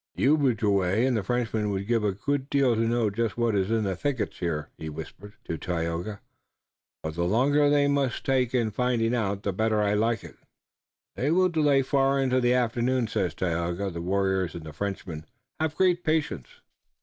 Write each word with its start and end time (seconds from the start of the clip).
"The 0.15 0.27
Ojibway 0.29 1.05
and 1.05 1.15
the 1.15 1.21
Frenchman 1.21 1.69
would 1.69 1.85
give 1.85 2.03
a 2.03 2.11
good 2.13 2.49
deal 2.49 2.73
to 2.73 2.81
know 2.87 3.11
just 3.11 3.37
what 3.37 3.53
is 3.55 3.69
in 3.69 3.83
the 3.83 3.95
thickets 3.95 4.39
here," 4.39 4.69
he 4.75 4.89
whispered 4.89 5.33
to 5.43 5.59
Tayoga. 5.59 6.21
"But 7.03 7.13
the 7.13 7.23
longer 7.25 7.69
they 7.69 7.87
must 7.87 8.25
take 8.25 8.51
in 8.55 8.71
finding 8.71 9.13
out 9.13 9.43
the 9.43 9.53
better 9.53 9.79
I 9.79 9.93
like 9.93 10.23
it." 10.23 10.37
"They 11.15 11.29
will 11.29 11.49
delay 11.49 11.83
far 11.83 12.19
into 12.19 12.41
the 12.41 12.55
afternoon," 12.55 13.05
said 13.09 13.37
Tayoga. 13.37 13.91
"The 13.91 14.01
warriors 14.01 14.55
and 14.55 14.63
the 14.63 14.73
Frenchmen 14.73 15.23
have 15.59 15.75
great 15.75 16.03
patience. 16.03 16.47